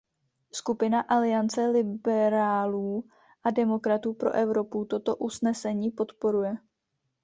Skupina 0.53 1.01
Aliance 1.01 1.65
liberálů 1.67 3.03
a 3.43 3.51
demokratů 3.51 4.13
pro 4.13 4.31
Evropu 4.31 4.85
toto 4.85 5.15
usnesení 5.15 5.91
podporuje. 5.91 6.57